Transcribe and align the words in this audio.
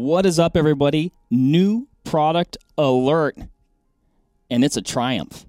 What 0.00 0.24
is 0.24 0.38
up, 0.38 0.56
everybody? 0.56 1.12
New 1.30 1.86
product 2.04 2.56
alert, 2.78 3.36
and 4.48 4.64
it's 4.64 4.78
a 4.78 4.80
Triumph. 4.80 5.44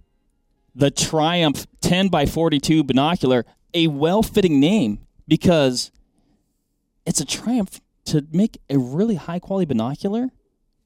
The 0.75 0.91
Triumph 0.91 1.67
10 1.79 2.09
by 2.09 2.25
42 2.25 2.83
binocular, 2.83 3.45
a 3.73 3.87
well 3.87 4.21
fitting 4.21 4.59
name 4.59 5.07
because 5.25 5.89
it's 7.05 7.21
a 7.21 7.25
Triumph 7.25 7.79
to 8.07 8.27
make 8.33 8.59
a 8.69 8.77
really 8.77 9.15
high 9.15 9.39
quality 9.39 9.67
binocular 9.67 10.27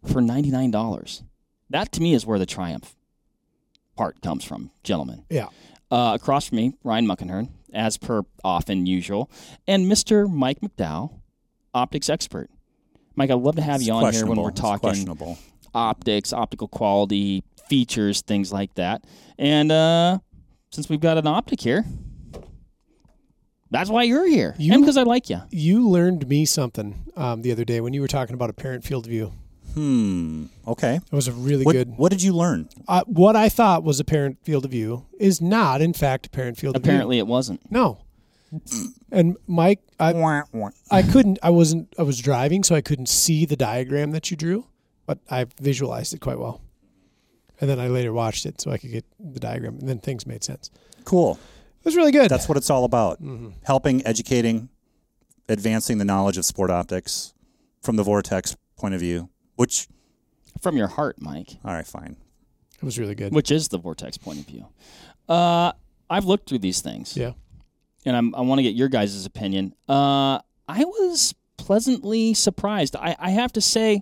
for 0.03 0.21
$99. 0.21 1.23
That 1.71 1.91
to 1.93 2.01
me 2.01 2.13
is 2.13 2.23
where 2.23 2.37
the 2.37 2.45
Triumph 2.45 2.95
part 3.97 4.21
comes 4.21 4.45
from, 4.45 4.69
gentlemen. 4.83 5.25
Yeah. 5.27 5.47
Uh, 5.89 6.11
across 6.13 6.49
from 6.49 6.57
me, 6.57 6.75
Ryan 6.83 7.07
Muckenhirn, 7.07 7.49
as 7.73 7.97
per 7.97 8.25
often 8.43 8.85
usual, 8.85 9.27
and 9.65 9.91
Mr. 9.91 10.31
Mike 10.31 10.59
McDowell, 10.59 11.19
optics 11.73 12.11
expert. 12.11 12.51
Mike, 13.15 13.29
I'd 13.31 13.35
love 13.35 13.55
to 13.55 13.61
have 13.61 13.77
It's 13.77 13.87
you 13.87 13.93
on 13.93 14.11
here 14.13 14.25
when 14.25 14.39
we're 14.39 14.51
talking 14.51 15.07
optics, 15.73 16.33
optical 16.33 16.67
quality, 16.67 17.43
features, 17.67 18.21
things 18.21 18.51
like 18.53 18.73
that. 18.75 19.03
And 19.37 19.71
uh, 19.71 20.19
since 20.71 20.89
we've 20.89 20.99
got 20.99 21.17
an 21.17 21.27
optic 21.27 21.61
here, 21.61 21.85
that's 23.71 23.89
why 23.89 24.03
you're 24.03 24.27
here. 24.27 24.55
You- 24.57 24.73
and 24.73 24.81
because 24.81 24.97
I 24.97 25.03
like 25.03 25.29
you. 25.29 25.41
You 25.51 25.87
learned 25.89 26.27
me 26.27 26.45
something 26.45 27.05
um, 27.15 27.41
the 27.41 27.51
other 27.51 27.65
day 27.65 27.81
when 27.81 27.93
you 27.93 28.01
were 28.01 28.07
talking 28.07 28.33
about 28.33 28.49
apparent 28.49 28.83
field 28.83 29.05
of 29.05 29.09
view. 29.09 29.33
Hmm. 29.73 30.45
Okay. 30.65 30.95
It 30.95 31.11
was 31.11 31.27
a 31.27 31.33
really 31.33 31.65
What, 31.65 31.73
good. 31.73 31.97
what 31.97 32.09
did 32.09 32.23
you 32.23 32.31
learn? 32.33 32.69
Uh, 32.87 33.03
what 33.07 33.35
I 33.35 33.49
thought 33.49 33.83
was 33.83 33.99
apparent 33.99 34.37
field 34.43 34.63
of 34.63 34.71
view 34.71 35.05
is 35.19 35.41
not, 35.41 35.81
in 35.81 35.91
fact, 35.91 36.27
apparent 36.27 36.57
field 36.57 36.77
of 36.77 36.81
Apparently, 36.83 37.17
it 37.17 37.27
wasn't. 37.27 37.59
No. 37.69 37.97
And 39.11 39.37
Mike, 39.47 39.81
I 39.99 40.13
Wah, 40.13 40.43
wah. 40.51 40.69
I 40.91 41.01
couldn't. 41.01 41.39
I 41.43 41.49
wasn't. 41.49 41.93
I 41.97 42.03
was 42.03 42.19
driving, 42.19 42.63
so 42.63 42.75
I 42.75 42.81
couldn't 42.81 43.07
see 43.09 43.45
the 43.45 43.55
diagram 43.55 44.11
that 44.11 44.29
you 44.31 44.37
drew, 44.37 44.67
but 45.05 45.19
I 45.29 45.45
visualized 45.61 46.13
it 46.13 46.19
quite 46.21 46.39
well. 46.39 46.61
And 47.61 47.69
then 47.69 47.79
I 47.79 47.87
later 47.87 48.11
watched 48.11 48.45
it 48.45 48.59
so 48.59 48.71
I 48.71 48.77
could 48.77 48.91
get 48.91 49.05
the 49.19 49.39
diagram, 49.39 49.77
and 49.79 49.87
then 49.87 49.99
things 49.99 50.27
made 50.27 50.43
sense. 50.43 50.69
Cool. 51.05 51.39
It 51.79 51.85
was 51.85 51.95
really 51.95 52.11
good. 52.11 52.29
That's 52.29 52.49
what 52.49 52.57
it's 52.57 52.69
all 52.69 52.83
about. 52.83 53.21
Mm-hmm. 53.21 53.49
Helping, 53.63 54.05
educating, 54.05 54.69
advancing 55.47 55.97
the 55.99 56.05
knowledge 56.05 56.37
of 56.37 56.43
sport 56.45 56.69
optics 56.71 57.33
from 57.81 57.95
the 57.95 58.03
Vortex 58.03 58.57
point 58.77 58.93
of 58.93 58.99
view. 58.99 59.29
Which, 59.55 59.87
From 60.61 60.75
your 60.75 60.87
heart, 60.87 61.21
Mike, 61.21 61.57
all 61.63 61.71
right, 61.73 61.87
fine. 61.87 62.17
it 62.77 62.83
was 62.83 62.99
really 62.99 63.15
good. 63.15 63.31
which 63.31 63.51
is 63.51 63.69
the 63.69 63.77
vortex 63.77 64.17
point 64.17 64.39
of 64.39 64.45
view. 64.47 64.65
Uh, 65.29 65.71
I've 66.09 66.25
looked 66.25 66.49
through 66.49 66.59
these 66.59 66.81
things. 66.81 67.15
Yeah. 67.15 67.31
And 68.05 68.15
I'm, 68.15 68.35
I 68.35 68.41
want 68.41 68.59
to 68.59 68.63
get 68.63 68.75
your 68.75 68.87
guys' 68.87 69.25
opinion. 69.25 69.73
Uh, 69.89 70.39
I 70.67 70.83
was 70.83 71.33
pleasantly 71.57 72.33
surprised. 72.33 72.95
I, 72.95 73.15
I 73.19 73.31
have 73.31 73.51
to 73.53 73.61
say, 73.61 74.01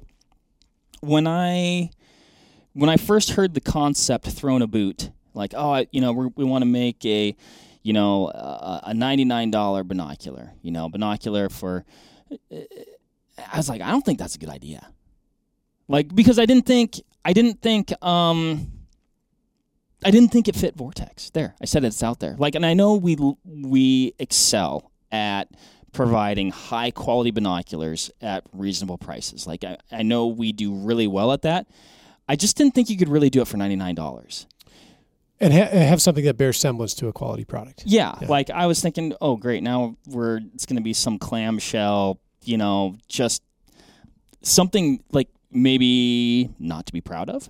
when 1.02 1.28
I 1.28 1.90
when 2.74 2.90
I 2.90 2.98
first 2.98 3.32
heard 3.32 3.54
the 3.54 3.62
concept 3.62 4.26
thrown 4.26 4.62
a 4.62 4.68
boot, 4.68 5.12
like 5.34 5.54
oh, 5.56 5.72
I, 5.72 5.88
you 5.92 6.02
know, 6.02 6.14
we 6.14 6.44
want 6.44 6.62
to 6.62 6.68
make 6.68 7.06
a 7.06 7.36
you 7.82 7.94
know 7.94 8.28
a, 8.30 8.82
a 8.86 8.94
ninety 8.94 9.26
nine 9.26 9.52
dollar 9.52 9.84
binocular, 9.84 10.54
you 10.62 10.72
know, 10.72 10.90
binocular 10.90 11.50
for. 11.50 11.86
I 13.52 13.58
was 13.58 13.68
like, 13.68 13.82
I 13.82 13.92
don't 13.92 14.04
think 14.06 14.20
that's 14.20 14.36
a 14.36 14.40
good 14.40 14.50
idea. 14.50 14.88
Like 15.88 16.14
because 16.14 16.40
I 16.40 16.46
didn't 16.46 16.66
think 16.66 17.02
I 17.26 17.34
didn't 17.34 17.62
think 17.62 17.92
um 18.04 18.72
I 20.06 20.12
didn't 20.12 20.30
think 20.32 20.48
it 20.48 20.56
fit 20.56 20.76
Vortex. 20.76 21.30
There, 21.32 21.56
I 21.62 21.66
said 21.66 21.84
it's 21.84 22.02
out 22.04 22.20
there. 22.20 22.36
Like, 22.38 22.56
and 22.56 22.66
I 22.66 22.74
know 22.74 22.96
we 22.96 23.16
we 23.46 24.14
excel 24.20 24.92
at 25.12 25.50
providing 25.92 26.50
high 26.52 26.90
quality 26.92 27.32
binoculars 27.32 28.10
at 28.22 28.44
reasonable 28.52 28.98
prices. 28.98 29.46
Like, 29.46 29.64
I, 29.64 29.78
I 29.92 30.02
know 30.04 30.28
we 30.28 30.52
do 30.52 30.74
really 30.74 31.06
well 31.08 31.32
at 31.32 31.44
that. 31.44 31.68
I 32.28 32.36
just 32.36 32.58
didn't 32.58 32.74
think 32.74 32.90
you 32.90 32.98
could 32.98 33.10
really 33.10 33.30
do 33.30 33.42
it 33.42 33.48
for 33.48 33.58
ninety 33.58 33.76
nine 33.76 33.96
dollars. 33.96 34.48
and 35.40 35.54
ha- 35.54 35.66
have 35.70 36.02
something 36.02 36.24
that 36.26 36.38
bears 36.38 36.58
semblance 36.58 36.94
to 36.96 37.08
a 37.08 37.14
quality 37.14 37.44
product. 37.46 37.84
Yeah, 37.86 38.16
Yeah. 38.22 38.28
like 38.28 38.50
I 38.50 38.66
was 38.66 38.82
thinking, 38.82 39.14
oh 39.22 39.36
great, 39.36 39.62
now 39.62 39.98
we're 40.08 40.40
it's 40.56 40.66
going 40.66 40.78
to 40.78 40.84
be 40.84 40.94
some 40.94 41.20
clamshell, 41.20 42.20
you 42.44 42.58
know, 42.58 42.96
just 43.10 43.44
something 44.42 45.04
like 45.12 45.30
maybe 45.52 46.50
not 46.60 46.86
to 46.88 46.94
be 46.94 47.02
proud 47.02 47.30
of. 47.30 47.50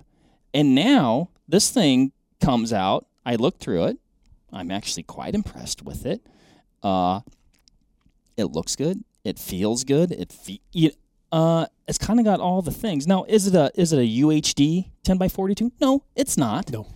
And 0.52 0.74
now 0.74 1.30
this 1.48 1.70
thing 1.70 2.12
comes 2.44 2.72
out. 2.72 3.06
I 3.24 3.36
look 3.36 3.58
through 3.58 3.84
it. 3.84 3.98
I'm 4.52 4.70
actually 4.70 5.02
quite 5.02 5.34
impressed 5.34 5.82
with 5.82 6.06
it. 6.06 6.24
Uh, 6.82 7.20
it 8.36 8.44
looks 8.44 8.76
good. 8.76 9.02
It 9.24 9.38
feels 9.38 9.84
good. 9.84 10.12
It 10.12 10.30
fe- 10.32 10.60
you, 10.72 10.90
uh, 11.32 11.66
it's 11.88 11.98
kind 11.98 12.20
of 12.20 12.24
got 12.24 12.40
all 12.40 12.62
the 12.62 12.70
things. 12.70 13.06
Now, 13.06 13.24
is 13.24 13.46
it 13.46 13.54
a 13.54 13.70
is 13.74 13.92
it 13.92 13.98
a 13.98 14.22
UHD 14.22 14.90
10 15.02 15.18
by 15.18 15.28
42? 15.28 15.72
No, 15.80 16.04
it's 16.14 16.36
not. 16.36 16.70
No. 16.70 16.86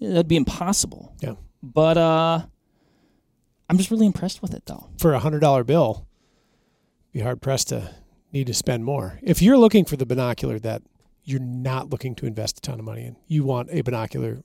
that'd 0.00 0.28
be 0.28 0.36
impossible. 0.36 1.14
Yeah. 1.20 1.34
But 1.62 1.96
uh, 1.96 2.46
I'm 3.68 3.78
just 3.78 3.90
really 3.90 4.06
impressed 4.06 4.42
with 4.42 4.54
it, 4.54 4.66
though. 4.66 4.88
For 4.98 5.14
a 5.14 5.18
hundred 5.18 5.40
dollar 5.40 5.64
bill, 5.64 6.06
be 7.12 7.20
hard 7.20 7.40
pressed 7.40 7.68
to 7.68 7.94
need 8.32 8.46
to 8.46 8.54
spend 8.54 8.84
more. 8.84 9.18
If 9.22 9.40
you're 9.42 9.58
looking 9.58 9.84
for 9.84 9.96
the 9.96 10.06
binocular 10.06 10.58
that 10.60 10.82
you're 11.24 11.40
not 11.40 11.90
looking 11.90 12.14
to 12.16 12.26
invest 12.26 12.58
a 12.58 12.60
ton 12.60 12.78
of 12.78 12.84
money 12.84 13.04
in, 13.06 13.16
you 13.26 13.44
want 13.44 13.68
a 13.72 13.80
binocular 13.80 14.42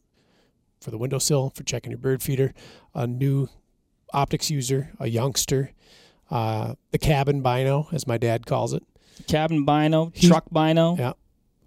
for 0.83 0.91
the 0.91 0.97
windowsill, 0.97 1.51
for 1.55 1.63
checking 1.63 1.91
your 1.91 1.97
bird 1.97 2.21
feeder, 2.21 2.53
a 2.93 3.07
new 3.07 3.47
optics 4.13 4.51
user, 4.51 4.91
a 4.99 5.07
youngster, 5.07 5.71
uh, 6.29 6.75
the 6.91 6.97
cabin 6.97 7.41
bino, 7.41 7.87
as 7.91 8.05
my 8.05 8.17
dad 8.17 8.45
calls 8.45 8.73
it. 8.73 8.83
Cabin 9.27 9.63
bino, 9.65 10.11
He- 10.13 10.27
truck 10.27 10.45
bino, 10.51 10.95
Yeah. 10.97 11.13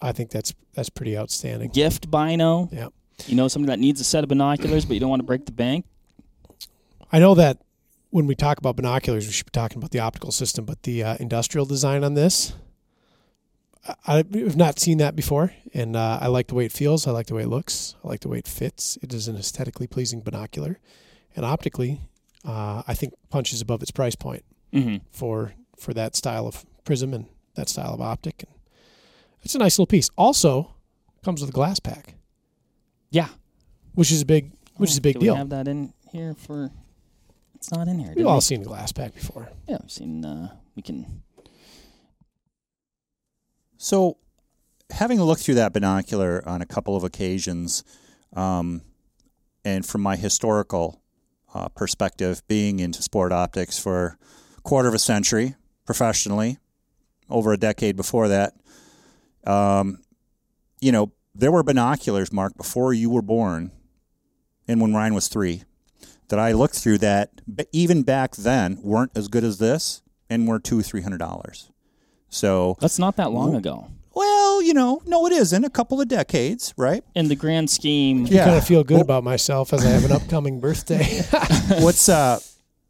I 0.01 0.13
think 0.13 0.31
that's 0.31 0.53
that's 0.75 0.91
pretty 0.91 1.17
outstanding. 1.17 1.71
gift 1.71 2.11
bino. 2.11 2.69
Yeah. 2.71 2.89
You 3.27 3.35
know, 3.35 3.49
somebody 3.49 3.71
that 3.71 3.79
needs 3.81 3.99
a 3.99 4.05
set 4.05 4.23
of 4.23 4.29
binoculars, 4.29 4.85
but 4.85 4.93
you 4.93 5.01
don't 5.01 5.09
want 5.09 5.21
to 5.21 5.27
break 5.27 5.47
the 5.47 5.53
bank. 5.53 5.87
I 7.11 7.19
know 7.19 7.35
that 7.35 7.63
when 8.11 8.27
we 8.27 8.35
talk 8.35 8.59
about 8.59 8.77
binoculars, 8.77 9.27
we 9.27 9.33
should 9.33 9.47
be 9.47 9.51
talking 9.53 9.79
about 9.79 9.93
the 9.93 10.01
optical 10.01 10.31
system, 10.33 10.67
but 10.67 10.83
the 10.83 11.03
uh, 11.03 11.17
industrial 11.19 11.65
design 11.65 12.05
on 12.05 12.13
this, 12.13 12.53
I, 14.07 14.19
I've 14.19 14.57
not 14.57 14.79
seen 14.79 14.99
that 14.99 15.15
before, 15.17 15.53
and 15.75 15.97
uh, 15.97 16.19
I 16.21 16.27
like 16.29 16.49
the 16.49 16.55
way 16.55 16.65
it 16.65 16.73
feels. 16.73 17.07
I 17.07 17.11
like 17.11 17.27
the 17.27 17.35
way 17.35 17.43
it 17.43 17.49
looks. 17.49 17.95
I 18.05 18.09
like 18.09 18.21
the 18.21 18.29
way 18.29 18.39
it 18.39 18.49
fits. 18.49 18.99
It 19.03 19.13
is 19.15 19.29
an 19.29 19.37
aesthetically 19.37 19.87
pleasing 19.87 20.21
binocular, 20.21 20.79
and 21.35 21.45
optically, 21.45 22.01
uh, 22.45 22.83
I 22.87 22.95
think 22.95 23.15
punches 23.31 23.61
above 23.61 23.83
its 23.83 23.91
price 23.91 24.15
point 24.17 24.45
Mm-hmm. 24.73 24.97
for 25.11 25.53
for 25.79 25.95
that 25.95 26.17
style 26.17 26.47
of 26.47 26.67
prism 26.85 27.15
and 27.15 27.27
that 27.55 27.69
style 27.69 27.95
of 27.95 28.01
optic. 28.01 28.43
And 28.43 28.53
it's 29.43 29.55
a 29.55 29.59
nice 29.59 29.79
little 29.79 29.87
piece. 29.87 30.11
Also, 30.17 30.75
comes 31.25 31.41
with 31.41 31.51
a 31.51 31.53
GlassPak, 31.53 32.15
Yeah. 33.11 33.29
which 33.95 34.11
is 34.11 34.23
a 34.23 34.27
big 34.27 34.53
which 34.77 34.91
is 34.91 34.99
a 34.99 35.01
big 35.01 35.19
deal. 35.21 35.35
We 35.35 35.39
have 35.39 35.51
that 35.51 35.69
in 35.69 35.93
here 36.13 36.35
for. 36.35 36.71
It's 37.55 37.71
not 37.73 37.89
in 37.89 37.99
here. 37.99 38.09
We've 38.09 38.17
did 38.19 38.27
all 38.27 38.37
we? 38.37 38.41
seen 38.43 38.63
a 38.63 38.67
GlassPak 38.67 39.15
before. 39.15 39.49
Yeah, 39.69 39.79
I've 39.83 39.91
seen. 39.91 40.25
Uh, 40.25 40.55
we 40.75 40.83
can. 40.83 41.23
So, 43.79 44.19
having 44.91 45.21
looked 45.21 45.43
through 45.43 45.57
that 45.57 45.73
binocular 45.73 46.43
on 46.47 46.63
a 46.63 46.67
couple 46.67 46.97
of 46.97 47.05
occasions, 47.05 47.85
um, 48.35 48.83
and 49.65 49.85
from 49.85 50.01
my 50.01 50.17
historical 50.17 51.03
uh, 51.53 51.69
perspective, 51.69 52.43
being 52.49 52.81
into 52.81 53.03
sport 53.03 53.33
optics 53.33 53.79
for 53.79 54.19
a 54.57 54.61
quarter 54.63 54.89
of 54.89 54.95
a 54.95 54.99
century 54.99 55.55
professionally, 55.85 56.59
over 57.29 57.53
a 57.53 57.57
decade 57.57 57.97
before 57.97 58.29
that, 58.29 58.55
um, 59.47 59.99
you 60.81 60.93
know, 60.93 61.13
there 61.35 61.53
were 61.53 61.63
binoculars, 61.63 62.33
Mark, 62.33 62.57
before 62.57 62.93
you 62.93 63.11
were 63.11 63.23
born, 63.23 63.71
and 64.67 64.81
when 64.81 64.95
Ryan 64.95 65.15
was 65.15 65.29
three, 65.29 65.63
that 66.29 66.39
I 66.39 66.53
looked 66.53 66.77
through 66.77 66.99
that, 66.99 67.41
but 67.47 67.69
even 67.73 68.03
back 68.03 68.37
then, 68.37 68.79
weren't 68.83 69.13
as 69.17 69.29
good 69.29 69.45
as 69.45 69.59
this, 69.59 70.03
and 70.29 70.49
were 70.49 70.59
two, 70.59 70.83
three 70.83 71.03
hundred 71.03 71.19
dollars. 71.19 71.71
So 72.29 72.77
That's 72.81 72.99
not 72.99 73.17
that 73.17 73.33
long 73.33 73.51
Well, 73.51 73.59
ago. 73.59 73.87
well, 74.15 74.63
you 74.63 74.75
know, 74.75 75.01
no, 75.07 75.27
it 75.27 75.33
isn't. 75.33 75.65
A 75.65 75.71
couple 75.71 76.01
of 76.01 76.09
decades, 76.09 76.75
right? 76.77 77.03
In 77.15 77.29
the 77.29 77.37
grand 77.37 77.71
scheme, 77.71 78.27
Yeah. 78.27 78.45
kind 78.45 78.57
of 78.57 78.65
feel 78.67 78.83
good 78.85 78.95
Well- 78.95 79.03
about 79.03 79.25
myself 79.25 79.73
as 79.73 79.85
I 79.85 79.89
have 79.91 80.05
an 80.05 80.13
upcoming 80.13 80.61
birthday. 80.61 81.23
what's 81.81 82.09
uh, 82.09 82.39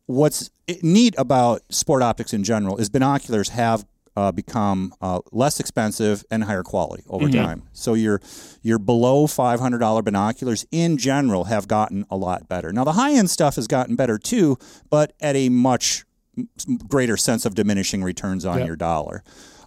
what's 0.07 0.51
neat 0.83 1.15
about 1.19 1.63
sport 1.71 2.03
optics 2.03 2.33
in 2.33 2.43
general 2.45 2.77
is 2.79 2.89
binoculars 2.89 3.51
have 3.51 3.85
uh, 4.17 4.33
become 4.33 4.95
uh, 5.03 5.21
less 5.31 5.61
expensive 5.61 6.25
and 6.31 6.45
higher 6.45 6.63
quality 6.63 7.05
over 7.07 7.27
Mhm. 7.27 7.35
time. 7.35 7.63
So 7.75 7.93
your 7.93 8.23
your 8.63 8.79
below 8.79 9.27
five 9.27 9.61
hundred 9.61 9.81
dollar 9.81 10.01
binoculars 10.01 10.65
in 10.73 10.97
general 10.97 11.45
have 11.45 11.69
gotten 11.69 12.07
a 12.11 12.17
lot 12.17 12.49
better. 12.49 12.73
Now 12.73 12.85
the 12.85 12.93
high 12.93 13.13
end 13.13 13.29
stuff 13.29 13.57
has 13.57 13.67
gotten 13.67 13.95
better 13.95 14.17
too, 14.17 14.57
but 14.89 15.13
at 15.21 15.37
a 15.37 15.51
much 15.51 16.06
greater 16.89 17.17
sense 17.17 17.45
of 17.47 17.55
diminishing 17.55 18.03
returns 18.03 18.45
on 18.45 18.59
Yep. 18.59 18.67
your 18.67 18.77
dollar. 18.77 19.23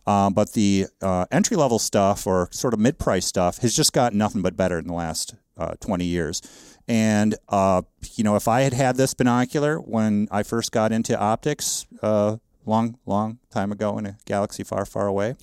Um, 0.07 0.33
but 0.33 0.53
the 0.53 0.87
uh, 1.01 1.25
entry 1.31 1.55
level 1.55 1.77
stuff 1.77 2.25
or 2.25 2.49
sort 2.51 2.73
of 2.73 2.79
mid 2.79 2.97
price 2.97 3.25
stuff 3.25 3.59
has 3.59 3.75
just 3.75 3.93
gotten 3.93 4.17
nothing 4.17 4.41
but 4.41 4.55
better 4.55 4.79
in 4.79 4.87
the 4.87 4.93
last 4.93 5.35
uh, 5.57 5.75
20 5.81 6.05
years. 6.05 6.41
And, 6.87 7.35
uh, 7.49 7.83
you 8.15 8.23
know, 8.23 8.35
if 8.35 8.47
I 8.47 8.61
had 8.61 8.73
had 8.73 8.95
this 8.97 9.13
binocular 9.13 9.77
when 9.79 10.27
I 10.31 10.41
first 10.43 10.71
got 10.71 10.91
into 10.91 11.19
optics 11.19 11.85
uh, 12.01 12.37
long, 12.65 12.97
long 13.05 13.39
time 13.51 13.71
ago 13.71 13.97
in 13.97 14.05
a 14.07 14.17
galaxy 14.25 14.63
far, 14.63 14.85
far 14.85 15.05
away. 15.07 15.35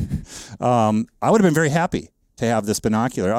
um, 0.60 1.06
I 1.22 1.30
would 1.30 1.40
have 1.40 1.46
been 1.46 1.54
very 1.54 1.70
happy 1.70 2.10
to 2.36 2.44
have 2.46 2.66
this 2.66 2.80
binocular. 2.80 3.32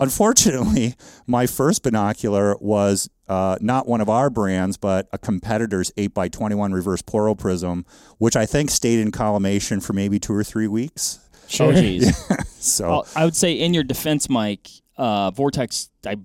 Unfortunately, 0.00 0.94
my 1.26 1.46
first 1.46 1.82
binocular 1.82 2.56
was 2.60 3.08
uh, 3.28 3.56
not 3.60 3.86
one 3.86 4.00
of 4.00 4.08
our 4.08 4.30
brands, 4.30 4.76
but 4.76 5.08
a 5.12 5.18
competitor's 5.18 5.90
8x21 5.96 6.74
reverse 6.74 7.02
porro 7.02 7.34
prism, 7.34 7.86
which 8.18 8.36
I 8.36 8.46
think 8.46 8.70
stayed 8.70 8.98
in 9.00 9.10
collimation 9.12 9.80
for 9.80 9.92
maybe 9.92 10.18
two 10.18 10.34
or 10.34 10.44
three 10.44 10.66
weeks. 10.68 11.18
Oh, 11.60 11.72
geez. 11.72 12.16
So, 12.62 12.88
Well, 12.88 13.06
I 13.16 13.24
would 13.24 13.34
say 13.34 13.54
in 13.54 13.74
your 13.74 13.82
defense, 13.82 14.28
Mike, 14.28 14.68
uh, 14.96 15.32
Vortex, 15.32 15.88
I 16.06 16.18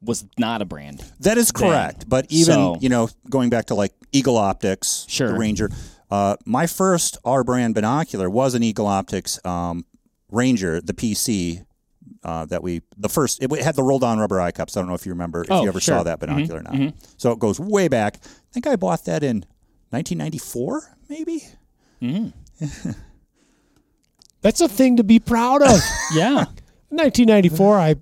was 0.00 0.24
not 0.38 0.62
a 0.62 0.64
brand. 0.64 1.04
That 1.20 1.36
is 1.36 1.52
correct. 1.52 2.08
But 2.08 2.24
even, 2.30 2.54
So- 2.54 2.76
you 2.80 2.88
know, 2.88 3.10
going 3.28 3.50
back 3.50 3.66
to 3.66 3.74
like 3.74 3.92
Eagle 4.10 4.38
Optics, 4.38 5.04
Sure. 5.06 5.28
the 5.28 5.34
Ranger, 5.38 5.70
uh, 6.10 6.36
my 6.46 6.66
first 6.66 7.18
R 7.26 7.44
brand 7.44 7.74
binocular 7.74 8.30
was 8.30 8.54
an 8.54 8.62
Eagle 8.62 8.86
Optics 8.86 9.38
um, 9.44 9.84
Ranger, 10.30 10.80
the 10.80 10.94
PC. 10.94 11.65
Uh, 12.26 12.44
that 12.44 12.60
we 12.60 12.82
the 12.96 13.08
first 13.08 13.40
it 13.40 13.52
had 13.62 13.76
the 13.76 13.84
rolled 13.84 14.02
on 14.02 14.18
rubber 14.18 14.40
eye 14.40 14.50
cups. 14.50 14.76
I 14.76 14.80
don't 14.80 14.88
know 14.88 14.94
if 14.94 15.06
you 15.06 15.12
remember 15.12 15.42
if 15.42 15.50
Oh, 15.50 15.62
you 15.62 15.68
ever 15.68 15.78
sure. 15.78 15.98
saw 15.98 16.02
that 16.02 16.18
binocular 16.18 16.58
mm-hmm. 16.58 16.74
or 16.74 16.78
not. 16.78 16.90
Mm-hmm. 16.90 16.98
So 17.18 17.30
it 17.30 17.38
goes 17.38 17.60
way 17.60 17.86
back. 17.86 18.16
I 18.24 18.28
think 18.52 18.66
I 18.66 18.74
bought 18.74 19.04
that 19.04 19.22
in 19.22 19.46
1994, 19.90 20.96
maybe. 21.08 21.44
Mm. 22.02 22.32
That's 24.40 24.60
a 24.60 24.68
thing 24.68 24.96
to 24.96 25.04
be 25.04 25.20
proud 25.20 25.62
of. 25.62 25.78
Yeah. 26.14 26.46
1994, 26.88 27.78
I, 27.78 27.90
I 27.90 27.96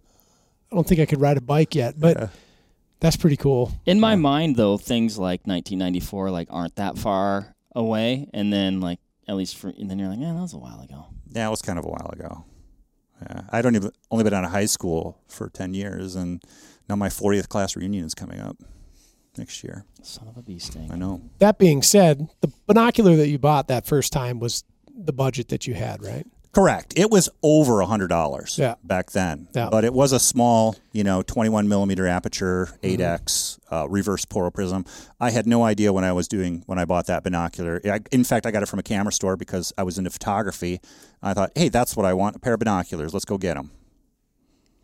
don't 0.70 0.86
think 0.86 1.00
I 1.02 1.06
could 1.06 1.20
ride 1.20 1.36
a 1.36 1.42
bike 1.42 1.74
yet, 1.74 2.00
but 2.00 2.30
that's 3.00 3.16
pretty 3.16 3.36
cool. 3.36 3.72
In 3.84 4.00
my 4.00 4.16
mind, 4.16 4.56
though, 4.56 4.78
things 4.78 5.18
like 5.18 5.40
1994 5.46 6.30
like 6.30 6.48
aren't 6.50 6.76
that 6.76 6.96
far 6.96 7.54
away, 7.74 8.28
and 8.32 8.50
then 8.52 8.80
like 8.80 9.00
at 9.28 9.36
least 9.36 9.58
for, 9.58 9.68
and 9.68 9.90
then 9.90 9.98
you're 9.98 10.08
like, 10.08 10.18
yeah, 10.18 10.32
that 10.32 10.40
was 10.40 10.54
a 10.54 10.58
while 10.58 10.80
ago. 10.80 11.06
Yeah, 11.28 11.46
it 11.46 11.50
was 11.50 11.60
kind 11.62 11.78
of 11.78 11.84
a 11.84 11.88
while 11.88 12.10
ago. 12.12 12.44
Yeah, 13.28 13.42
I 13.50 13.62
don't 13.62 13.74
even 13.74 13.90
only 14.10 14.24
been 14.24 14.34
out 14.34 14.44
of 14.44 14.50
high 14.50 14.66
school 14.66 15.18
for 15.28 15.48
10 15.48 15.74
years, 15.74 16.14
and 16.14 16.42
now 16.88 16.96
my 16.96 17.08
40th 17.08 17.48
class 17.48 17.76
reunion 17.76 18.04
is 18.04 18.14
coming 18.14 18.40
up 18.40 18.58
next 19.38 19.64
year. 19.64 19.84
Son 20.02 20.28
of 20.28 20.36
a 20.36 20.42
bee 20.42 20.58
sting. 20.58 20.90
I 20.92 20.96
know. 20.96 21.22
That 21.38 21.58
being 21.58 21.82
said, 21.82 22.28
the 22.40 22.52
binocular 22.66 23.16
that 23.16 23.28
you 23.28 23.38
bought 23.38 23.68
that 23.68 23.86
first 23.86 24.12
time 24.12 24.40
was 24.40 24.64
the 24.94 25.12
budget 25.12 25.48
that 25.48 25.66
you 25.66 25.74
had, 25.74 26.02
right? 26.02 26.26
Correct. 26.54 26.94
It 26.96 27.10
was 27.10 27.28
over 27.42 27.80
a 27.80 27.86
hundred 27.86 28.08
dollars 28.08 28.56
Yeah. 28.58 28.74
back 28.84 29.10
then, 29.10 29.48
Yeah. 29.54 29.68
but 29.70 29.84
it 29.84 29.92
was 29.92 30.12
a 30.12 30.20
small, 30.20 30.76
you 30.92 31.02
know, 31.02 31.22
twenty-one 31.22 31.68
millimeter 31.68 32.06
aperture, 32.06 32.68
8x 32.82 33.58
uh, 33.72 33.88
reverse 33.88 34.24
porro 34.24 34.50
prism. 34.50 34.84
I 35.20 35.30
had 35.30 35.46
no 35.46 35.64
idea 35.64 35.92
when 35.92 36.04
I 36.04 36.12
was 36.12 36.28
doing 36.28 36.62
when 36.66 36.78
I 36.78 36.84
bought 36.84 37.06
that 37.06 37.24
binocular. 37.24 37.80
I, 37.84 38.00
in 38.12 38.22
fact, 38.24 38.46
I 38.46 38.50
got 38.52 38.62
it 38.62 38.66
from 38.66 38.78
a 38.78 38.82
camera 38.84 39.12
store 39.12 39.36
because 39.36 39.72
I 39.76 39.82
was 39.82 39.98
into 39.98 40.10
photography. 40.10 40.80
I 41.22 41.34
thought, 41.34 41.50
hey, 41.56 41.68
that's 41.70 41.96
what 41.96 42.06
I 42.06 42.12
want—a 42.14 42.38
pair 42.38 42.54
of 42.54 42.60
binoculars. 42.60 43.12
Let's 43.12 43.24
go 43.24 43.36
get 43.38 43.54
them. 43.56 43.70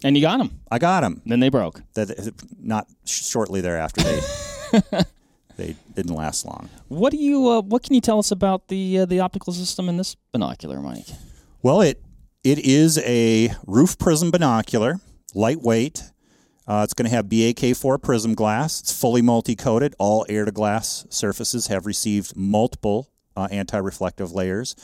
And 0.02 0.16
you 0.16 0.22
got 0.22 0.38
them. 0.38 0.60
I 0.70 0.78
got 0.78 1.02
them. 1.02 1.20
Then 1.26 1.40
they 1.40 1.50
broke. 1.50 1.82
That 1.94 2.32
not 2.58 2.88
shortly 3.04 3.60
thereafter 3.60 4.02
they 4.02 4.20
they 5.56 5.76
didn't 5.94 6.14
last 6.14 6.44
long. 6.46 6.68
What 6.88 7.10
do 7.12 7.18
you? 7.18 7.48
Uh, 7.48 7.60
what 7.60 7.82
can 7.82 7.94
you 7.94 8.00
tell 8.00 8.18
us 8.18 8.30
about 8.30 8.68
the 8.68 9.00
uh, 9.00 9.04
the 9.04 9.20
optical 9.20 9.52
system 9.52 9.88
in 9.88 9.96
this 9.98 10.16
binocular, 10.32 10.80
Mike? 10.80 11.06
Well, 11.62 11.82
it 11.82 12.02
it 12.42 12.58
is 12.60 12.98
a 12.98 13.50
roof 13.66 13.98
prism 13.98 14.30
binocular, 14.30 14.98
lightweight. 15.34 16.04
Uh, 16.66 16.82
it's 16.84 16.94
going 16.94 17.08
to 17.08 17.14
have 17.14 17.26
BAK4 17.26 18.00
prism 18.00 18.34
glass. 18.34 18.80
It's 18.80 18.98
fully 18.98 19.20
multi-coated. 19.20 19.94
All 19.98 20.24
air 20.28 20.46
to 20.46 20.52
glass 20.52 21.04
surfaces 21.10 21.66
have 21.66 21.84
received 21.84 22.34
multiple 22.34 23.10
uh, 23.36 23.48
anti-reflective 23.50 24.32
layers. 24.32 24.74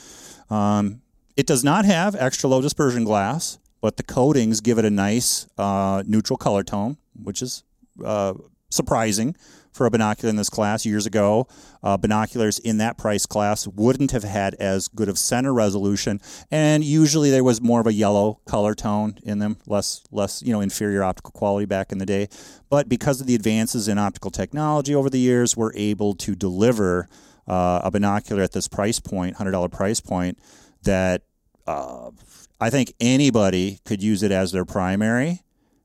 Um, 0.51 1.01
it 1.35 1.47
does 1.47 1.63
not 1.63 1.85
have 1.85 2.15
extra 2.15 2.49
low 2.49 2.61
dispersion 2.61 3.03
glass, 3.05 3.57
but 3.81 3.97
the 3.97 4.03
coatings 4.03 4.61
give 4.61 4.77
it 4.77 4.85
a 4.85 4.91
nice 4.91 5.47
uh, 5.57 6.03
neutral 6.05 6.37
color 6.37 6.63
tone, 6.63 6.97
which 7.23 7.41
is 7.41 7.63
uh, 8.05 8.33
surprising 8.69 9.35
for 9.71 9.85
a 9.85 9.91
binocular 9.91 10.29
in 10.29 10.35
this 10.35 10.49
class. 10.49 10.85
Years 10.85 11.05
ago, 11.05 11.47
uh, 11.83 11.95
binoculars 11.97 12.59
in 12.59 12.79
that 12.79 12.97
price 12.97 13.25
class 13.25 13.67
wouldn't 13.67 14.11
have 14.11 14.23
had 14.23 14.55
as 14.55 14.87
good 14.87 15.07
of 15.07 15.17
center 15.17 15.53
resolution, 15.53 16.19
and 16.51 16.83
usually 16.83 17.29
there 17.29 17.43
was 17.43 17.61
more 17.61 17.79
of 17.79 17.87
a 17.87 17.93
yellow 17.93 18.41
color 18.45 18.73
tone 18.73 19.19
in 19.23 19.39
them, 19.39 19.57
less 19.65 20.03
less 20.11 20.41
you 20.41 20.51
know 20.51 20.61
inferior 20.61 21.03
optical 21.03 21.31
quality 21.31 21.65
back 21.65 21.91
in 21.91 21.99
the 21.99 22.05
day. 22.05 22.27
But 22.69 22.89
because 22.89 23.21
of 23.21 23.27
the 23.27 23.35
advances 23.35 23.87
in 23.87 23.97
optical 23.97 24.31
technology 24.31 24.93
over 24.95 25.09
the 25.09 25.19
years, 25.19 25.55
we're 25.55 25.73
able 25.75 26.15
to 26.15 26.35
deliver 26.35 27.07
uh, 27.47 27.81
a 27.83 27.91
binocular 27.91 28.41
at 28.41 28.51
this 28.51 28.67
price 28.67 28.99
point, 28.99 29.37
hundred 29.37 29.51
dollar 29.51 29.69
price 29.69 30.01
point, 30.01 30.37
that 30.83 31.21
uh, 31.67 32.11
I 32.59 32.69
think 32.69 32.93
anybody 32.99 33.79
could 33.85 34.01
use 34.01 34.23
it 34.23 34.31
as 34.31 34.51
their 34.51 34.65
primary, 34.65 35.43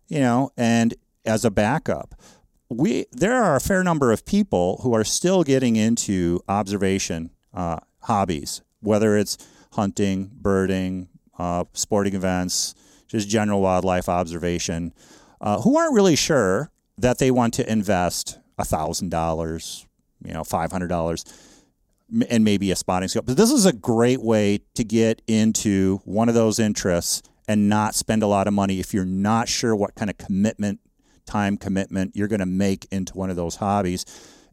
you 0.09 0.21
know, 0.21 0.51
and 0.57 0.95
as 1.25 1.45
a 1.45 1.51
backup. 1.51 2.15
We 2.73 3.07
there 3.13 3.43
are 3.43 3.57
a 3.57 3.61
fair 3.61 3.85
number 3.85 4.13
of 4.13 4.25
people 4.25 4.81
who 4.83 4.95
are 4.95 5.05
still 5.05 5.43
getting 5.45 5.77
into 5.77 6.41
observation 6.49 7.31
uh, 7.53 7.79
hobbies, 8.01 8.63
whether 8.81 9.17
it's 9.17 9.39
hunting, 9.73 10.31
birding, 10.35 11.09
uh, 11.39 11.65
sporting 11.73 12.15
events, 12.15 12.75
just 13.09 13.29
general 13.29 13.61
wildlife 13.61 14.09
observation, 14.09 14.93
uh, 15.41 15.61
who 15.61 15.77
aren't 15.77 15.95
really 15.95 16.17
sure 16.17 16.71
that 16.99 17.19
they 17.19 17.31
want 17.31 17.55
to 17.55 17.71
invest 17.71 18.39
thousand 18.65 19.11
dollars, 19.11 19.87
you 20.25 20.33
know, 20.33 20.45
five 20.45 20.71
hundred 20.71 20.87
dollars 20.87 21.25
and 22.29 22.45
maybe 22.45 22.71
a 22.71 22.77
spotting 22.77 23.09
scope. 23.09 23.27
But 23.27 23.37
this 23.37 23.51
is 23.51 23.67
a 23.67 23.73
great 23.73 24.23
way 24.23 24.61
to 24.75 24.85
get 24.85 25.23
into 25.27 26.01
one 26.05 26.29
of 26.29 26.35
those 26.35 26.59
interests 26.59 27.23
and 27.49 27.69
not 27.69 27.95
spend 27.95 28.23
a 28.23 28.27
lot 28.27 28.47
of 28.47 28.55
money 28.55 28.79
if 28.81 28.95
you're 28.95 29.05
not 29.05 29.49
sure 29.49 29.75
what 29.75 29.95
kind 29.95 30.11
of 30.11 30.19
commitment, 30.19 30.81
time 31.27 31.57
commitment 31.57 32.17
you're 32.17 32.29
going 32.29 32.41
to 32.41 32.47
make 32.47 32.87
into 32.91 33.15
one 33.15 33.31
of 33.31 33.37
those 33.37 33.57
hobbies. 33.57 34.05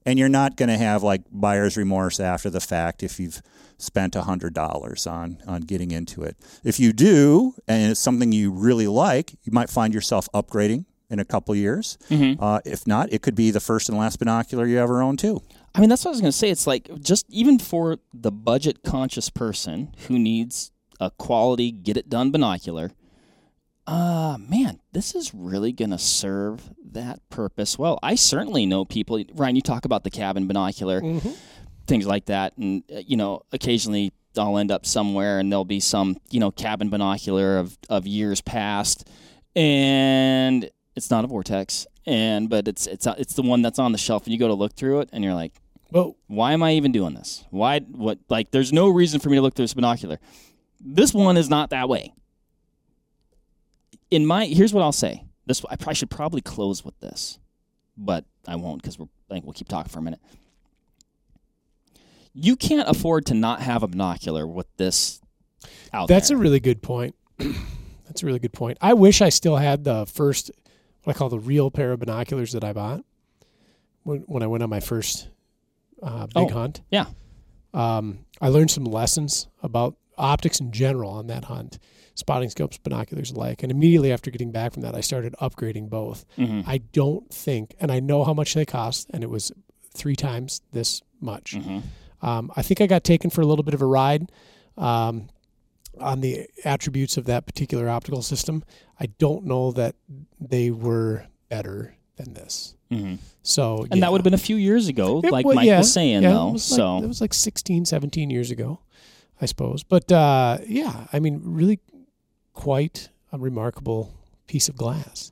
And 0.06 0.18
you're 0.18 0.30
not 0.30 0.56
going 0.56 0.70
to 0.70 0.78
have 0.78 1.04
like 1.04 1.22
buyer's 1.32 1.78
remorse 1.78 2.20
after 2.20 2.50
the 2.50 2.62
fact 2.62 3.04
if 3.04 3.20
you've 3.20 3.42
spent 3.78 4.14
$100 4.14 5.12
on, 5.12 5.38
on 5.48 5.62
getting 5.62 5.92
into 5.92 6.24
it. 6.24 6.38
If 6.64 6.80
you 6.80 6.94
do, 6.94 7.54
and 7.68 7.92
it's 7.92 8.00
something 8.00 8.32
you 8.32 8.52
really 8.52 8.88
like, 8.88 9.34
you 9.44 9.52
might 9.52 9.70
find 9.70 9.94
yourself 9.94 10.28
upgrading 10.34 10.86
in 11.10 11.20
a 11.20 11.26
couple 11.26 11.56
years. 11.56 11.98
Uh, 12.40 12.60
if 12.66 12.86
not, 12.88 13.12
it 13.12 13.22
could 13.22 13.36
be 13.36 13.52
the 13.52 13.60
first 13.60 13.90
and 13.90 13.98
last 13.98 14.20
binocular 14.20 14.66
you 14.66 14.78
ever 14.80 15.02
own 15.02 15.18
too. 15.18 15.42
I 15.76 15.82
mean, 15.82 15.90
that's 15.90 16.04
what 16.06 16.12
I 16.12 16.14
was 16.14 16.22
going 16.22 16.32
to 16.32 16.38
say. 16.38 16.50
It's 16.50 16.68
like 16.68 16.90
just 17.02 17.26
even 17.30 17.60
for 17.60 17.98
the 18.14 18.32
budget 18.32 18.84
conscious 18.84 19.30
person 19.30 19.94
who 20.08 20.18
needs 20.18 20.72
a 21.00 21.12
quality, 21.12 21.72
get 21.72 21.98
it 21.98 22.10
done 22.10 22.32
binocular. 22.32 22.92
Uh, 23.90 24.38
man, 24.38 24.80
this 24.92 25.16
is 25.16 25.34
really 25.34 25.72
going 25.72 25.90
to 25.90 25.98
serve 25.98 26.62
that 26.92 27.28
purpose 27.30 27.78
well. 27.80 27.98
I 28.04 28.14
certainly 28.14 28.68
know 28.68 28.86
people, 28.86 29.24
Ryan, 29.34 29.56
you 29.56 29.64
talk 29.64 29.84
about 29.86 30.04
the 30.04 30.12
cabin 30.12 30.46
binocular, 30.48 31.02
things 31.88 32.06
like 32.06 32.26
that. 32.26 32.56
And, 32.58 32.84
uh, 32.94 33.00
you 33.00 33.18
know, 33.18 33.42
occasionally 33.52 34.14
I'll 34.38 34.60
end 34.60 34.70
up 34.70 34.86
somewhere 34.86 35.40
and 35.40 35.52
there'll 35.52 35.66
be 35.66 35.80
some, 35.80 36.18
you 36.30 36.40
know, 36.40 36.52
cabin 36.52 36.90
binocular 36.92 37.58
of, 37.58 37.80
of 37.90 38.06
years 38.06 38.42
past. 38.42 39.10
And 39.56 40.70
it's 40.96 41.10
not 41.10 41.24
a 41.24 41.28
vortex. 41.28 41.88
And, 42.06 42.48
but 42.48 42.68
it's, 42.68 42.86
it's, 42.86 43.08
it's 43.08 43.34
the 43.34 43.42
one 43.42 43.64
that's 43.64 43.80
on 43.80 43.92
the 43.92 43.98
shelf 43.98 44.26
and 44.26 44.34
you 44.34 44.38
go 44.40 44.48
to 44.50 44.54
look 44.54 44.74
through 44.76 45.00
it 45.00 45.10
and 45.12 45.24
you're 45.24 45.34
like, 45.34 45.54
Well, 45.92 46.16
why 46.28 46.54
am 46.54 46.62
I 46.62 46.74
even 46.74 46.92
doing 46.92 47.16
this? 47.16 47.44
Why 47.50 47.80
what 47.80 48.20
like 48.30 48.52
there's 48.52 48.72
no 48.72 48.88
reason 48.90 49.20
for 49.20 49.30
me 49.30 49.38
to 49.38 49.42
look 49.42 49.56
through 49.56 49.64
this 49.64 49.74
binocular. 49.74 50.20
This 50.80 51.12
one 51.12 51.38
is 51.38 51.50
not 51.50 51.72
that 51.72 51.90
way. 51.90 52.14
In 54.12 54.26
my 54.26 54.46
here's 54.46 54.74
what 54.74 54.82
I'll 54.84 54.92
say. 54.92 55.24
This 55.46 55.64
I 55.70 55.76
probably 55.76 55.96
should 55.96 56.10
probably 56.10 56.42
close 56.42 56.84
with 56.86 57.00
this, 57.00 57.40
but 57.98 58.26
I 58.48 58.56
won't 58.56 58.82
because 58.82 58.98
we're 59.00 59.06
I 59.30 59.34
think 59.36 59.46
we'll 59.46 59.54
keep 59.54 59.68
talking 59.68 59.90
for 59.92 60.00
a 60.00 60.02
minute. 60.02 60.20
You 62.34 62.56
can't 62.56 62.88
afford 62.88 63.26
to 63.28 63.34
not 63.34 63.62
have 63.62 63.84
a 63.84 63.88
binocular 63.88 64.48
with 64.48 64.68
this 64.78 65.20
out 65.94 66.08
that's 66.08 66.30
there. 66.30 66.38
a 66.38 66.40
really 66.40 66.60
good 66.60 66.82
point. 66.82 67.16
that's 67.38 68.24
a 68.24 68.26
really 68.26 68.40
good 68.40 68.54
point. 68.54 68.78
I 68.82 68.94
wish 68.94 69.22
I 69.22 69.30
still 69.30 69.56
had 69.58 69.84
the 69.84 70.06
first, 70.06 70.52
what 71.04 71.16
I 71.16 71.18
call 71.18 71.30
the 71.30 71.40
real 71.40 71.70
pair 71.72 71.92
of 71.92 72.00
binoculars 72.00 72.52
that 72.54 72.64
I 72.64 72.74
bought 72.74 73.04
when, 74.04 74.20
when 74.22 74.44
I 74.44 74.48
went 74.48 74.64
on 74.64 74.70
my 74.70 74.80
first 74.80 75.28
uh, 76.02 76.28
big 76.28 76.36
Oh. 76.36 76.50
hunt. 76.50 76.82
yeah. 76.92 77.06
Um, 77.74 78.26
I 78.42 78.50
learned 78.50 78.72
some 78.72 78.86
lessons 78.86 79.48
about 79.62 79.96
optics 80.20 80.60
in 80.60 80.72
general 80.72 81.12
on 81.12 81.28
that 81.28 81.46
hunt, 81.46 81.80
spotting 82.16 82.50
scopes, 82.50 82.78
binoculars 82.78 83.32
alike. 83.32 83.64
And 83.64 83.72
immediately 83.72 84.12
after 84.12 84.30
getting 84.30 84.52
back 84.52 84.74
from 84.74 84.82
that, 84.84 84.94
I 84.96 85.02
started 85.02 85.34
upgrading 85.42 85.90
both. 85.90 86.26
Mhm. 86.38 86.64
I 86.68 86.80
don't 86.80 87.30
think, 87.34 87.76
and 87.80 87.92
I 87.92 88.00
know 88.00 88.24
how 88.24 88.34
much 88.34 88.54
they 88.54 88.66
cost, 88.66 89.08
and 89.12 89.24
it 89.24 89.30
was 89.30 89.52
three 89.94 90.16
times 90.16 90.62
this 90.72 91.02
much. 91.22 91.56
Mhm. 91.56 91.82
Um, 92.22 92.52
I 92.56 92.62
think 92.62 92.82
I 92.82 92.88
got 92.88 93.04
taken 93.04 93.30
for 93.30 93.42
a 93.42 93.46
little 93.46 93.64
bit 93.64 93.74
of 93.74 93.82
a 93.82 93.86
ride 93.86 94.30
um, 94.78 95.28
on 96.00 96.22
the 96.22 96.48
attributes 96.64 97.18
of 97.18 97.26
that 97.26 97.46
particular 97.46 97.90
optical 97.90 98.22
system. 98.22 98.64
I 99.00 99.08
don't 99.18 99.46
know 99.46 99.72
that 99.72 99.96
they 100.40 100.70
were 100.72 101.26
better 101.50 101.96
than 102.18 102.34
this. 102.34 102.76
hmm 102.92 103.16
So 103.44 103.86
And 103.92 104.04
that 104.04 104.12
would 104.12 104.20
have 104.20 104.24
been 104.24 104.34
a 104.34 104.38
few 104.38 104.56
years 104.58 104.88
ago, 104.88 105.22
It 105.24 105.32
like 105.32 105.46
Mike 105.46 105.66
yeah, 105.66 105.80
was 105.80 105.92
saying, 105.94 106.24
yeah, 106.24 106.34
though. 106.34 106.50
It 106.50 106.54
was, 106.54 106.64
so 106.64 106.96
like, 106.96 107.04
it 107.04 107.08
was 107.08 107.22
like 107.22 107.34
16, 107.34 107.86
17 107.86 108.30
years 108.30 108.52
ago, 108.52 108.80
I 109.42 109.46
suppose. 109.46 109.84
But 109.84 110.12
uh, 110.12 110.58
yeah, 110.68 111.08
I 111.14 111.20
mean, 111.20 111.42
really 111.44 111.80
quite 112.54 113.10
a 113.32 113.38
remarkable 113.38 114.14
piece 114.48 114.68
of 114.68 114.76
glass 114.76 115.32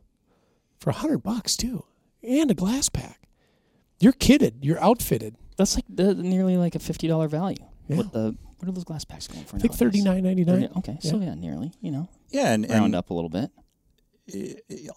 for 0.80 0.92
a 0.92 0.94
hundred 0.94 1.20
bucks 1.20 1.58
too, 1.58 1.84
and 2.24 2.50
a 2.52 2.56
GlassPak. 2.56 3.16
You're 4.00 4.14
kitted. 4.14 4.54
You're 4.62 4.80
outfitted. 4.80 5.36
that's 5.58 5.76
like 5.76 5.86
the, 5.90 6.14
nearly 6.14 6.56
like 6.58 6.76
a 6.76 6.80
fifty 6.80 7.08
dollar 7.08 7.28
value. 7.28 7.58
Yeah. 7.88 7.98
What 7.98 8.14
the 8.14 8.36
what 8.60 8.70
are 8.70 8.72
those 8.72 8.86
GlassPaks 8.86 9.32
going 9.32 9.46
for? 9.46 9.58
I 9.58 9.60
think 9.60 9.72
nowadays? 9.74 9.78
thirty 9.80 10.02
nine 10.02 10.24
ninety 10.24 10.46
nine. 10.46 10.70
Okay, 10.78 10.98
so 11.02 11.20
yeah, 11.20 11.34
nearly. 11.36 11.72
You 11.82 11.92
know, 11.92 12.10
Yeah, 12.30 12.54
and, 12.54 12.70
round 12.70 12.86
and 12.86 12.96
up 12.96 13.10
a 13.10 13.14
little 13.14 13.30
bit. 13.30 13.52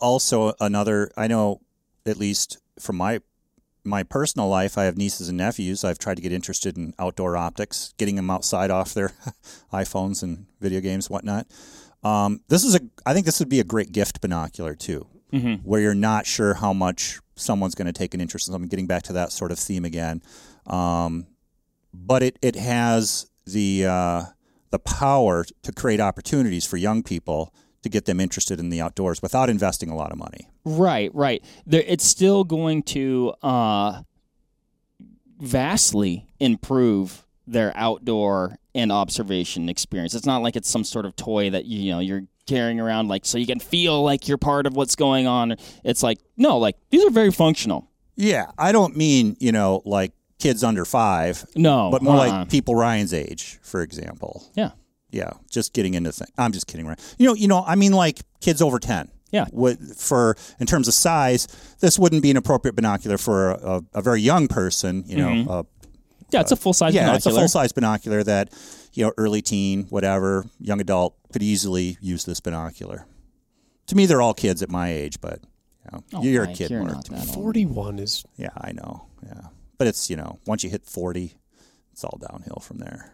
also 0.00 0.54
another. 0.60 1.10
I 1.16 1.26
know, 1.26 1.60
at 2.06 2.16
least 2.16 2.58
from 2.78 2.96
my 2.96 3.20
my 3.84 4.02
personal 4.02 4.48
life, 4.48 4.76
I 4.78 4.84
have 4.84 4.96
nieces 4.96 5.28
and 5.28 5.38
nephews. 5.38 5.84
I've 5.84 5.98
tried 5.98 6.16
to 6.16 6.22
get 6.22 6.32
interested 6.32 6.76
in 6.76 6.94
outdoor 6.98 7.36
optics, 7.36 7.94
getting 7.98 8.16
them 8.16 8.30
outside 8.30 8.70
off 8.70 8.94
their 8.94 9.12
iPhones 9.72 10.22
and 10.22 10.46
video 10.60 10.80
games, 10.80 11.08
whatnot. 11.10 11.46
Um, 12.02 12.40
this 12.48 12.64
is 12.64 12.74
a. 12.74 12.80
I 13.04 13.12
think 13.14 13.26
this 13.26 13.38
would 13.40 13.48
be 13.48 13.60
a 13.60 13.64
great 13.64 13.92
gift 13.92 14.20
binocular 14.20 14.74
too, 14.74 15.06
Mm-hmm. 15.32 15.62
where 15.68 15.80
you're 15.80 15.94
not 15.94 16.26
sure 16.26 16.54
how 16.54 16.72
much 16.72 17.20
someone's 17.36 17.74
going 17.74 17.86
to 17.86 17.92
take 17.92 18.14
an 18.14 18.20
interest 18.20 18.48
in 18.48 18.52
something. 18.52 18.68
Getting 18.68 18.86
back 18.86 19.02
to 19.04 19.12
that 19.14 19.32
sort 19.32 19.52
of 19.52 19.58
theme 19.58 19.84
again, 19.84 20.22
um, 20.66 21.26
but 21.94 22.22
it 22.22 22.38
it 22.42 22.56
has 22.56 23.30
the 23.46 23.86
uh, 23.86 24.22
the 24.70 24.78
power 24.78 25.44
to 25.62 25.72
create 25.72 26.00
opportunities 26.00 26.66
for 26.66 26.76
young 26.78 27.02
people 27.02 27.54
to 27.82 27.88
get 27.88 28.04
them 28.04 28.20
interested 28.20 28.60
in 28.60 28.68
the 28.70 28.80
outdoors 28.80 29.22
without 29.22 29.48
investing 29.50 29.88
a 29.90 29.96
lot 29.96 30.12
of 30.12 30.18
money. 30.18 30.48
Right, 30.64 31.10
right. 31.14 31.42
There, 31.66 31.82
it's 31.86 32.04
still 32.04 32.44
going 32.44 32.82
to 32.84 33.34
uh, 33.42 34.02
vastly 35.38 36.26
improve 36.38 37.24
their 37.46 37.72
outdoor 37.76 38.56
and 38.74 38.92
observation 38.92 39.68
experience. 39.68 40.14
It's 40.14 40.26
not 40.26 40.42
like 40.42 40.56
it's 40.56 40.68
some 40.68 40.84
sort 40.84 41.04
of 41.06 41.16
toy 41.16 41.50
that 41.50 41.64
you 41.64 41.90
know 41.92 41.98
you're 42.00 42.22
carrying 42.46 42.80
around 42.80 43.08
like 43.08 43.24
so 43.24 43.38
you 43.38 43.46
can 43.46 43.60
feel 43.60 44.02
like 44.02 44.26
you're 44.28 44.38
part 44.38 44.66
of 44.66 44.76
what's 44.76 44.96
going 44.96 45.26
on. 45.26 45.56
It's 45.84 46.02
like 46.02 46.18
no, 46.36 46.58
like 46.58 46.76
these 46.90 47.04
are 47.04 47.10
very 47.10 47.32
functional. 47.32 47.88
Yeah, 48.16 48.50
I 48.58 48.72
don't 48.72 48.96
mean 48.96 49.36
you 49.40 49.50
know 49.52 49.82
like 49.84 50.12
kids 50.38 50.62
under 50.62 50.84
five, 50.84 51.44
No, 51.56 51.90
but 51.90 52.02
more 52.02 52.14
uh-uh. 52.16 52.28
like 52.28 52.48
people 52.50 52.74
Ryan's 52.74 53.12
age, 53.12 53.58
for 53.62 53.82
example. 53.82 54.44
yeah, 54.54 54.70
Yeah, 55.12 55.30
just 55.50 55.72
getting 55.72 55.94
into 55.94 56.12
things. 56.12 56.30
I'm 56.38 56.52
just 56.52 56.66
kidding, 56.66 56.86
right? 56.86 56.98
You 57.18 57.26
know, 57.26 57.34
you 57.34 57.48
know, 57.48 57.64
I 57.66 57.74
mean 57.74 57.92
like 57.92 58.20
kids 58.40 58.62
over 58.62 58.78
ten. 58.78 59.10
Yeah. 59.32 59.46
Would 59.52 59.78
for 59.96 60.36
in 60.58 60.66
terms 60.66 60.88
of 60.88 60.94
size, 60.94 61.46
this 61.80 61.98
wouldn't 61.98 62.22
be 62.22 62.30
an 62.30 62.36
appropriate 62.36 62.74
binocular 62.74 63.16
for 63.18 63.52
a, 63.52 63.54
a, 63.76 63.82
a 63.94 64.02
very 64.02 64.20
young 64.20 64.48
person. 64.48 65.04
You 65.06 65.16
know, 65.18 65.28
Mm-hmm. 65.28 65.50
uh, 65.50 65.62
yeah. 66.30 66.40
It's 66.40 66.52
a 66.52 66.56
full 66.56 66.72
size. 66.72 66.94
yeah, 66.94 67.14
it's 67.14 67.26
a 67.26 67.30
binocular. 67.30 67.40
full 67.42 67.48
size 67.48 67.72
binocular 67.72 68.22
that 68.24 68.52
you 68.92 69.04
know 69.04 69.12
early 69.18 69.42
teen, 69.42 69.84
whatever, 69.84 70.46
young 70.58 70.80
adult 70.80 71.16
could 71.32 71.42
easily 71.42 71.96
use 72.00 72.24
this 72.24 72.40
binocular. 72.40 73.06
To 73.88 73.96
me, 73.96 74.06
they're 74.06 74.22
all 74.22 74.34
kids 74.34 74.62
at 74.62 74.70
my 74.70 74.92
age, 74.92 75.20
but 75.20 75.40
you 75.84 75.90
know, 75.92 76.04
Oh, 76.14 76.22
you're 76.22 76.44
a 76.44 76.52
kid, 76.52 76.70
You're 76.70 76.82
Mark. 76.82 76.94
not 76.94 77.04
that 77.06 77.26
old. 77.26 77.34
Forty 77.34 77.66
one 77.66 77.98
is 77.98 78.24
Yeah, 78.36 78.50
I 78.56 78.72
know. 78.72 79.06
Yeah, 79.24 79.42
but 79.78 79.86
it's 79.86 80.08
you 80.10 80.16
know 80.16 80.38
once 80.46 80.62
you 80.64 80.70
hit 80.70 80.84
forty, 80.86 81.34
it's 81.92 82.02
all 82.04 82.18
downhill 82.30 82.60
from 82.62 82.78
there. 82.78 83.12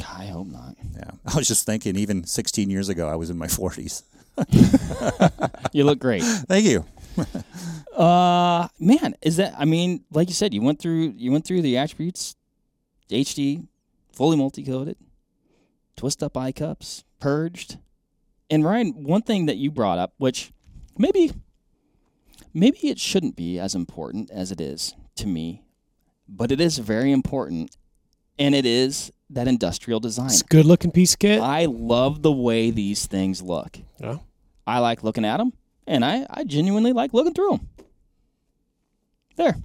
I 0.00 0.26
hope 0.26 0.46
not. 0.46 0.76
Yeah, 0.94 1.10
I 1.26 1.36
was 1.36 1.48
just 1.48 1.66
thinking, 1.66 1.96
even 1.96 2.24
16 2.24 2.70
years 2.70 2.88
ago, 2.88 3.08
I 3.08 3.16
was 3.16 3.30
in 3.30 3.38
my 3.38 3.46
40s. 3.46 4.02
You 5.72 5.82
look 5.82 5.98
great. 5.98 6.22
Thank 6.48 6.66
you. 6.66 6.84
Uh, 7.96 8.68
man, 8.78 9.16
is 9.22 9.38
that? 9.38 9.54
I 9.58 9.64
mean, 9.64 10.04
like 10.12 10.28
you 10.28 10.34
said, 10.34 10.54
you 10.54 10.62
went 10.62 10.78
through 10.78 11.14
you 11.16 11.32
went 11.32 11.44
through 11.44 11.62
the 11.62 11.76
attributes, 11.76 12.36
HD, 13.10 13.66
fully 14.12 14.36
multi-coated, 14.36 14.96
twist 15.96 16.22
up 16.22 16.36
eye 16.36 16.52
cups, 16.52 17.02
purged, 17.18 17.78
and 18.48 18.64
Ryan. 18.64 19.02
One 19.02 19.22
thing 19.22 19.46
that 19.46 19.56
you 19.56 19.72
brought 19.72 19.98
up, 19.98 20.14
which 20.18 20.52
maybe 20.96 21.32
maybe 22.52 22.78
it 22.88 23.00
shouldn't 23.00 23.34
be 23.34 23.58
as 23.58 23.74
important 23.74 24.30
as 24.30 24.52
it 24.52 24.60
is 24.60 24.94
to 25.16 25.26
me, 25.26 25.64
but 26.28 26.52
it 26.52 26.60
is 26.60 26.78
very 26.78 27.10
important, 27.10 27.76
and 28.38 28.54
it 28.54 28.66
is 28.66 29.12
that 29.30 29.48
industrial 29.48 30.00
design. 30.00 30.26
it's 30.26 30.40
a 30.42 30.44
good 30.44 30.66
looking 30.66 30.90
piece 30.90 31.14
of 31.14 31.18
kit. 31.18 31.40
I 31.40 31.64
love 31.66 32.22
the 32.22 32.32
way 32.32 32.70
these 32.70 33.06
things 33.06 33.42
look. 33.42 33.78
Yeah. 34.00 34.18
I 34.66 34.78
like 34.78 35.02
looking 35.02 35.24
at 35.24 35.38
them, 35.38 35.52
and 35.86 36.04
I, 36.04 36.26
I 36.30 36.44
genuinely 36.44 36.92
like 36.92 37.12
looking 37.12 37.34
through 37.34 37.50
them. 37.50 37.68
There. 39.36 39.56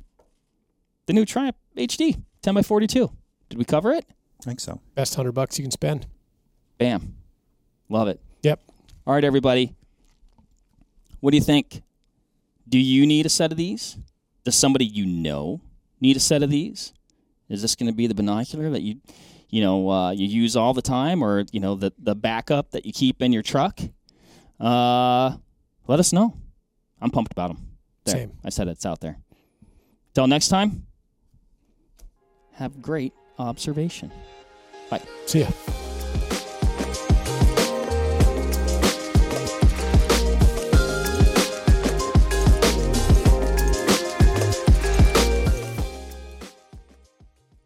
The 1.06 1.14
new 1.14 1.26
Triumph 1.26 1.56
HD 1.78 2.22
10 2.42 2.54
by 2.54 2.62
42. 2.62 3.12
Did 3.50 3.58
we 3.58 3.66
cover 3.66 3.92
it? 3.92 4.06
I 4.42 4.44
think 4.44 4.60
so. 4.60 4.80
Best 4.96 5.16
hundred 5.16 5.34
bucks 5.34 5.58
you 5.58 5.64
can 5.64 5.72
spend. 5.72 6.08
Bam. 6.78 7.16
Love 7.90 8.08
it. 8.08 8.20
Yep. 8.44 8.62
All 9.06 9.14
right, 9.14 9.24
everybody. 9.24 9.76
What 11.20 11.32
do 11.32 11.38
you 11.38 11.44
think? 11.44 11.82
Do 12.68 12.78
you 12.80 13.06
need 13.06 13.26
a 13.26 13.30
set 13.30 13.52
of 13.52 13.58
these? 13.58 13.98
Does 14.46 14.56
somebody 14.56 14.86
you 14.86 15.06
know 15.06 15.62
need 16.00 16.16
a 16.16 16.20
set 16.20 16.44
of 16.44 16.50
these? 16.50 16.94
Is 17.50 17.62
this 17.62 17.76
going 17.76 17.88
to 17.88 17.96
be 17.96 18.08
the 18.08 18.14
binocular 18.14 18.70
that 18.70 18.82
you, 18.82 18.98
you 19.50 19.62
know, 19.62 19.90
uh, 19.90 20.12
you 20.12 20.28
use 20.28 20.56
all 20.56 20.74
the 20.74 20.82
time, 20.82 21.24
or 21.24 21.46
you 21.52 21.60
know, 21.60 21.76
the 21.76 21.92
the 21.98 22.16
backup 22.16 22.72
that 22.72 22.86
you 22.86 22.94
keep 22.94 23.22
in 23.22 23.34
your 23.34 23.44
truck? 23.44 23.80
Uh, 24.60 25.38
let 25.88 26.00
us 26.00 26.14
know. 26.14 26.38
I'm 27.02 27.10
pumped 27.10 27.32
about 27.32 27.48
them. 27.50 27.68
There, 28.06 28.16
Same. 28.16 28.32
I 28.44 28.50
said 28.50 28.68
it's 28.68 28.86
out 28.86 29.00
there. 29.00 29.18
Till 30.14 30.28
next 30.28 30.50
time. 30.50 30.86
Have 32.54 32.82
great 32.82 33.14
observation. 33.38 34.12
Bye. 34.90 35.02
See 35.26 35.42
ya. 35.42 35.48